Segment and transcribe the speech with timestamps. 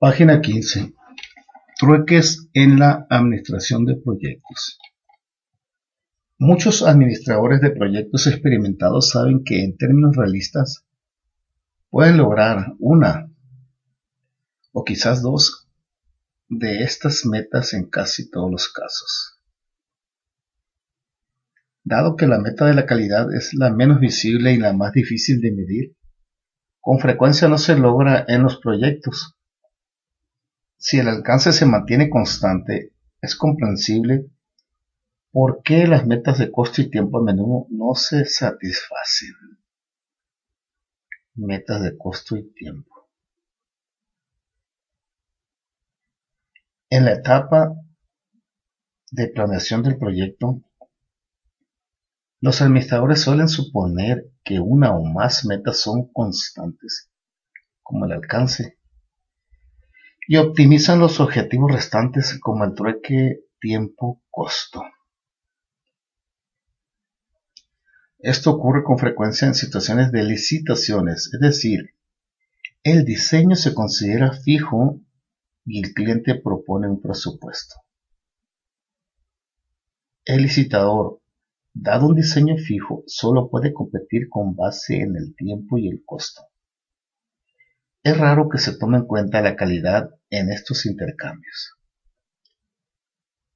[0.00, 0.92] Página 15.
[1.78, 4.78] Trueques en la administración de proyectos.
[6.36, 10.84] Muchos administradores de proyectos experimentados saben que en términos realistas
[11.90, 13.30] pueden lograr una
[14.72, 15.68] o quizás dos
[16.48, 19.40] de estas metas en casi todos los casos.
[21.84, 25.40] Dado que la meta de la calidad es la menos visible y la más difícil
[25.40, 25.96] de medir,
[26.80, 29.33] con frecuencia no se logra en los proyectos.
[30.86, 32.92] Si el alcance se mantiene constante,
[33.22, 34.26] es comprensible
[35.32, 39.32] por qué las metas de costo y tiempo a menudo no se satisfacen.
[41.36, 43.08] Metas de costo y tiempo.
[46.90, 47.74] En la etapa
[49.10, 50.60] de planeación del proyecto,
[52.42, 57.10] los administradores suelen suponer que una o más metas son constantes,
[57.82, 58.76] como el alcance,
[60.26, 64.82] y optimizan los objetivos restantes como el trueque tiempo-costo.
[68.18, 71.94] Esto ocurre con frecuencia en situaciones de licitaciones, es decir,
[72.82, 75.00] el diseño se considera fijo
[75.66, 77.76] y el cliente propone un presupuesto.
[80.24, 81.20] El licitador,
[81.74, 86.42] dado un diseño fijo, solo puede competir con base en el tiempo y el costo.
[88.04, 91.78] Es raro que se tome en cuenta la calidad en estos intercambios.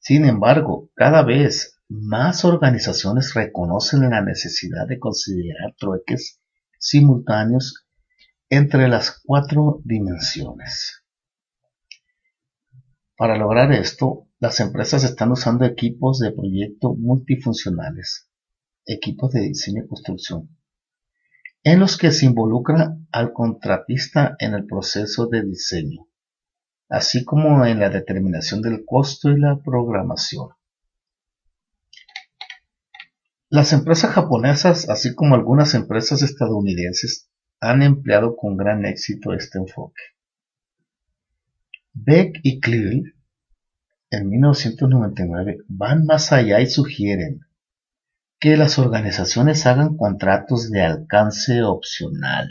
[0.00, 6.42] Sin embargo, cada vez más organizaciones reconocen la necesidad de considerar trueques
[6.78, 7.86] simultáneos
[8.50, 11.02] entre las cuatro dimensiones.
[13.16, 18.28] Para lograr esto, las empresas están usando equipos de proyecto multifuncionales,
[18.84, 20.50] equipos de diseño y construcción,
[21.62, 26.08] en los que se involucra al contratista en el proceso de diseño,
[26.88, 30.48] así como en la determinación del costo y la programación.
[33.48, 37.30] Las empresas japonesas, así como algunas empresas estadounidenses,
[37.60, 40.02] han empleado con gran éxito este enfoque.
[41.92, 43.14] Beck y Cleary
[44.10, 47.46] en 1999 van más allá y sugieren
[48.40, 52.50] que las organizaciones hagan contratos de alcance opcional.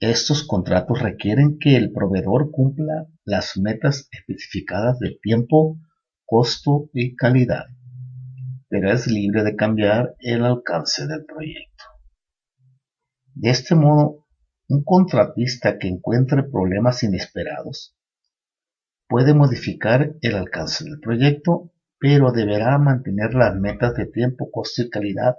[0.00, 5.78] Estos contratos requieren que el proveedor cumpla las metas especificadas de tiempo,
[6.24, 7.64] costo y calidad,
[8.68, 11.84] pero es libre de cambiar el alcance del proyecto.
[13.34, 14.26] De este modo,
[14.68, 17.96] un contratista que encuentre problemas inesperados
[19.08, 21.70] puede modificar el alcance del proyecto
[22.04, 25.36] pero deberá mantener las metas de tiempo, costo y calidad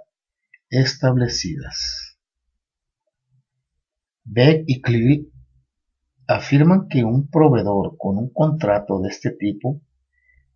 [0.68, 2.05] establecidas.
[4.28, 5.30] Beck y Cleary
[6.26, 9.80] afirman que un proveedor con un contrato de este tipo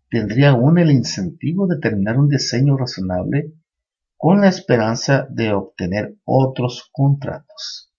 [0.09, 3.53] tendría aún el incentivo de terminar un diseño razonable
[4.17, 7.93] con la esperanza de obtener otros contratos.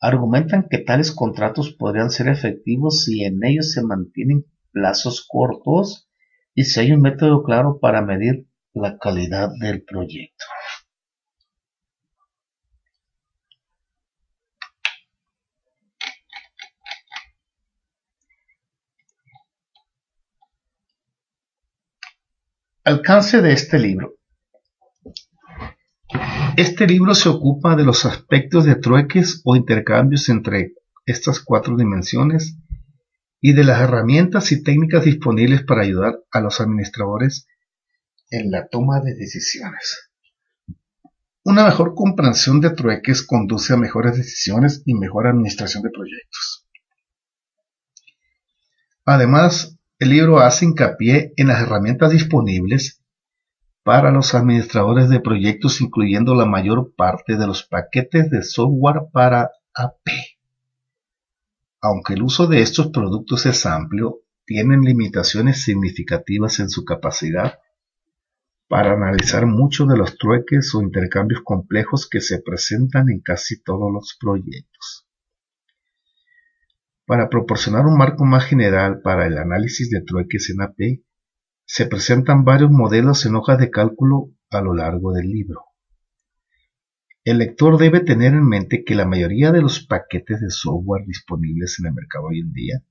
[0.00, 6.10] Argumentan que tales contratos podrían ser efectivos si en ellos se mantienen plazos cortos
[6.54, 10.44] y si hay un método claro para medir la calidad del proyecto.
[22.88, 24.14] Alcance de este libro.
[26.56, 30.72] Este libro se ocupa de los aspectos de trueques o intercambios entre
[31.04, 32.56] estas cuatro dimensiones
[33.42, 37.46] y de las herramientas y técnicas disponibles para ayudar a los administradores
[38.30, 40.10] en la toma de decisiones.
[41.44, 46.66] Una mejor comprensión de trueques conduce a mejores decisiones y mejor administración de proyectos.
[49.04, 53.02] Además, el libro hace hincapié en las herramientas disponibles
[53.82, 59.50] para los administradores de proyectos, incluyendo la mayor parte de los paquetes de software para
[59.74, 60.08] AP
[61.80, 67.58] aunque el uso de estos productos es amplio, tienen limitaciones significativas en su capacidad
[68.66, 73.90] para analizar muchos de los trueques o intercambios complejos que se presentan en casi todos
[73.92, 75.07] los proyectos.
[77.08, 81.00] Para proporcionar un marco más general para el análisis de trueques en AP,
[81.64, 85.62] se presentan varios modelos en hojas de cálculo a lo largo del libro.
[87.24, 91.78] El lector debe tener en mente que la mayoría de los paquetes de software disponibles
[91.80, 92.84] en el mercado hoy en día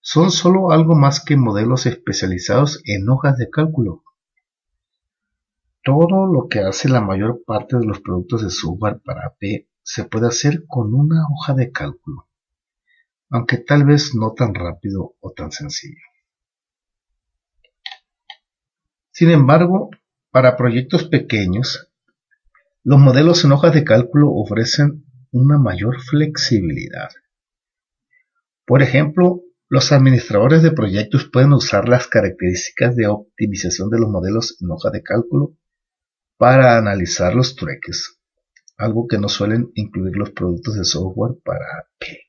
[0.00, 4.02] son solo algo más que modelos especializados en hojas de cálculo.
[5.84, 10.06] Todo lo que hace la mayor parte de los productos de software para AP se
[10.06, 12.27] puede hacer con una hoja de cálculo.
[13.30, 16.02] Aunque tal vez no tan rápido o tan sencillo.
[19.10, 19.90] Sin embargo,
[20.30, 21.90] para proyectos pequeños,
[22.84, 27.08] los modelos en hojas de cálculo ofrecen una mayor flexibilidad.
[28.64, 34.56] Por ejemplo, los administradores de proyectos pueden usar las características de optimización de los modelos
[34.62, 35.56] en hoja de cálculo
[36.38, 38.18] para analizar los trueques,
[38.76, 42.27] algo que no suelen incluir los productos de software para P.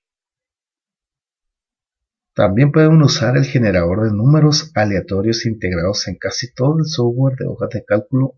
[2.39, 7.45] También pueden usar el generador de números aleatorios integrados en casi todo el software de
[7.45, 8.36] hojas de cálculo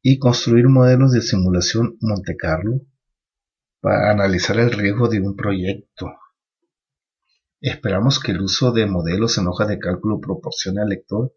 [0.00, 2.82] y construir modelos de simulación Monte Carlo
[3.80, 6.06] para analizar el riesgo de un proyecto.
[7.60, 11.34] Esperamos que el uso de modelos en hoja de cálculo proporcione al lector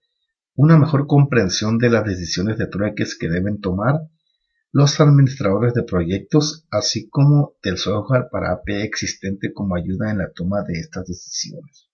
[0.54, 3.96] una mejor comprensión de las decisiones de trueques que deben tomar
[4.74, 10.32] los administradores de proyectos, así como del software para AP existente como ayuda en la
[10.34, 11.88] toma de estas decisiones.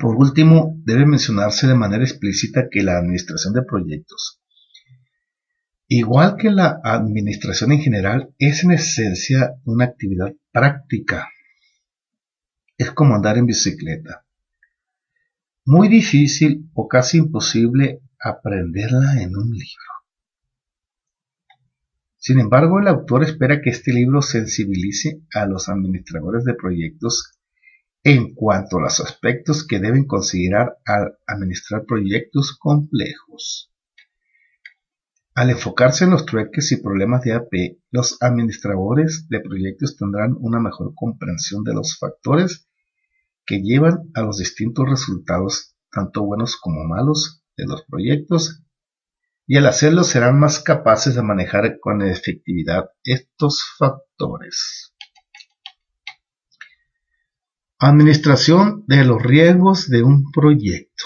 [0.00, 4.40] Por último, debe mencionarse de manera explícita que la administración de proyectos,
[5.86, 11.28] igual que la administración en general, es en esencia una actividad práctica.
[12.76, 14.26] Es como andar en bicicleta.
[15.64, 19.96] Muy difícil o casi imposible aprenderla en un libro.
[22.16, 27.38] Sin embargo, el autor espera que este libro sensibilice a los administradores de proyectos
[28.02, 33.72] en cuanto a los aspectos que deben considerar al administrar proyectos complejos.
[35.36, 40.58] Al enfocarse en los trueques y problemas de AP, los administradores de proyectos tendrán una
[40.58, 42.68] mejor comprensión de los factores
[43.44, 48.62] que llevan a los distintos resultados, tanto buenos como malos, de los proyectos
[49.46, 54.92] y al hacerlo serán más capaces de manejar con efectividad estos factores.
[57.78, 61.04] Administración de los riesgos de un proyecto.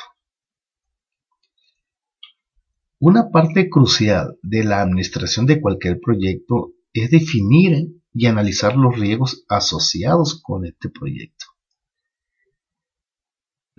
[2.99, 9.45] Una parte crucial de la administración de cualquier proyecto es definir y analizar los riesgos
[9.49, 11.40] asociados con este proyecto.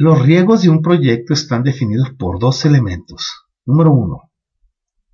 [0.03, 3.45] Los riesgos de un proyecto están definidos por dos elementos.
[3.67, 4.31] Número uno,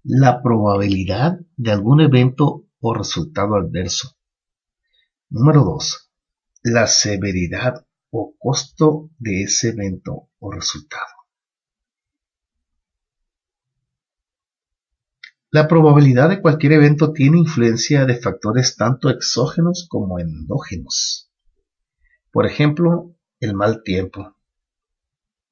[0.01, 4.15] la probabilidad de algún evento o resultado adverso.
[5.29, 6.09] Número dos,
[6.63, 11.03] la severidad o costo de ese evento o resultado.
[15.51, 21.29] La probabilidad de cualquier evento tiene influencia de factores tanto exógenos como endógenos.
[22.31, 24.36] Por ejemplo, el mal tiempo,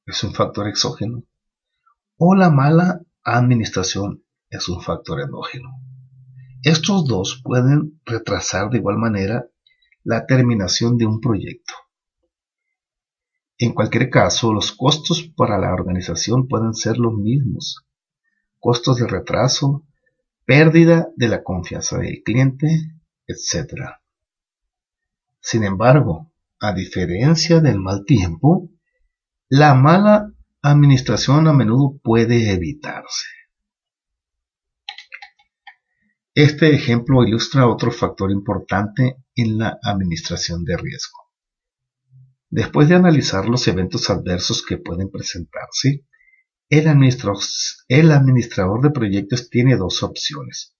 [0.05, 1.23] es un factor exógeno
[2.17, 5.69] o la mala administración es un factor endógeno.
[6.63, 9.47] Estos dos pueden retrasar de igual manera
[10.03, 11.73] la terminación de un proyecto.
[13.57, 17.85] En cualquier caso, los costos para la organización pueden ser los mismos.
[18.59, 19.85] Costos de retraso,
[20.45, 22.67] pérdida de la confianza del cliente,
[23.27, 23.73] etc.
[25.39, 28.69] Sin embargo, a diferencia del mal tiempo,
[29.49, 33.27] la mala administración a menudo puede evitarse.
[36.33, 41.19] Este ejemplo ilustra otro factor importante en la administración de riesgo.
[42.49, 46.05] Después de analizar los eventos adversos que pueden presentarse,
[46.67, 50.75] el, administrador de proyectos tiene dos opciones.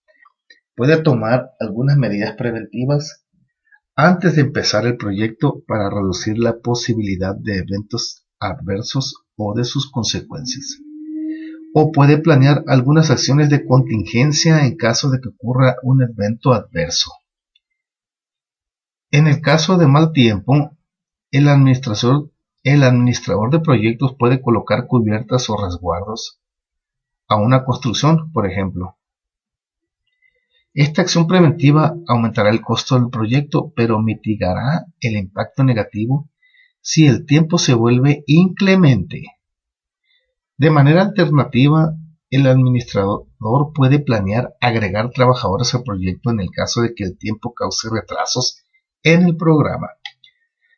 [0.76, 3.26] Puede tomar algunas medidas preventivas
[3.96, 9.90] antes de empezar el proyecto para reducir la posibilidad de eventos adversos o de sus
[9.92, 10.80] consecuencias.
[11.74, 17.12] O puede planear algunas acciones de contingencia en caso de que ocurra un evento adverso.
[19.12, 20.72] En el caso de mal tiempo,
[21.32, 22.32] el administrador,
[22.64, 26.40] el administrador de proyectos puede colocar cubiertas o resguardos
[27.28, 28.98] a una construcción, por ejemplo.
[30.74, 36.30] Esta acción preventiva aumentará el costo del proyecto, pero mitigará el impacto negativo
[36.86, 39.24] si el tiempo se vuelve inclemente.
[40.56, 41.96] De manera alternativa,
[42.30, 43.26] el administrador
[43.74, 48.64] puede planear agregar trabajadores al proyecto en el caso de que el tiempo cause retrasos
[49.02, 49.88] en el programa.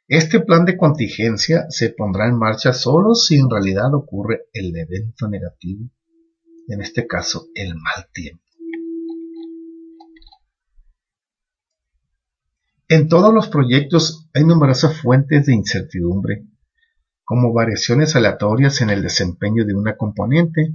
[0.08, 5.28] Este plan de contingencia se pondrá en marcha solo si en realidad ocurre el evento
[5.28, 5.90] negativo,
[6.70, 8.47] en este caso el mal tiempo.
[12.90, 16.46] En todos los proyectos hay numerosas fuentes de incertidumbre,
[17.26, 20.74] como variaciones aleatorias en el desempeño de una componente,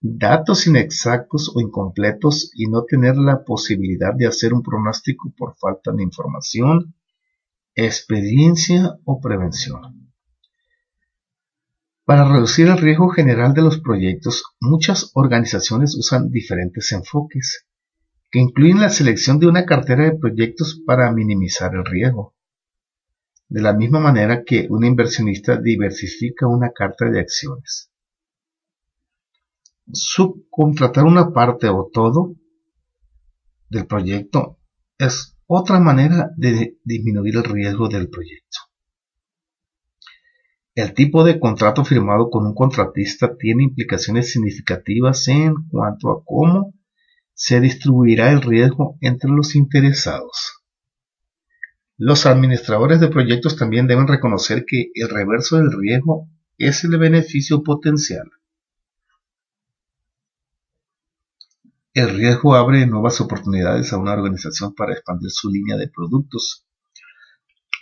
[0.00, 5.92] datos inexactos o incompletos y no tener la posibilidad de hacer un pronóstico por falta
[5.92, 6.94] de información,
[7.74, 10.10] experiencia o prevención.
[12.06, 17.66] Para reducir el riesgo general de los proyectos, muchas organizaciones usan diferentes enfoques,
[18.32, 22.34] que incluyen la selección de una cartera de proyectos para minimizar el riesgo.
[23.48, 27.92] De la misma manera que un inversionista diversifica una carta de acciones
[29.92, 32.34] subcontratar una parte o todo
[33.68, 34.58] del proyecto
[34.98, 38.58] es otra manera de disminuir el riesgo del proyecto.
[40.74, 46.72] El tipo de contrato firmado con un contratista tiene implicaciones significativas en cuanto a cómo
[47.34, 50.62] se distribuirá el riesgo entre los interesados.
[51.96, 57.62] Los administradores de proyectos también deben reconocer que el reverso del riesgo es el beneficio
[57.62, 58.28] potencial.
[61.94, 66.66] El riesgo abre nuevas oportunidades a una organización para expandir su línea de productos,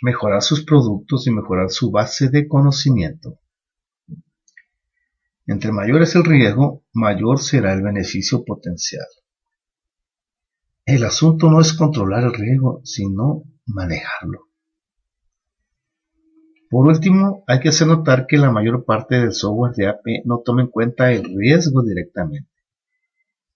[0.01, 3.39] mejorar sus productos y mejorar su base de conocimiento.
[5.47, 9.05] Entre mayor es el riesgo, mayor será el beneficio potencial.
[10.93, 14.49] El asunto no es controlar el riesgo, sino manejarlo.
[16.69, 20.41] Por último, hay que hacer notar que la mayor parte del software de AP no
[20.43, 22.49] toma en cuenta el riesgo directamente.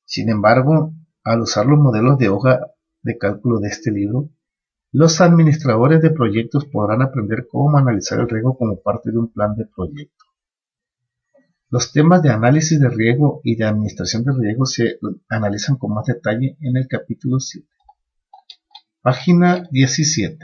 [0.06, 0.94] Sin embargo,
[1.26, 2.68] al usar los modelos de hoja
[3.02, 4.30] de cálculo de este libro,
[4.94, 9.58] los administradores de proyectos podrán aprender cómo analizar el riesgo como parte de un plan
[9.58, 10.25] de proyecto.
[11.70, 16.06] Los temas de análisis de riesgo y de administración de riesgo se analizan con más
[16.06, 17.68] detalle en el capítulo 7.
[19.02, 20.38] Página 17.